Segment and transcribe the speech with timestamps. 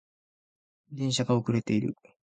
[0.91, 1.95] 電車が遅れている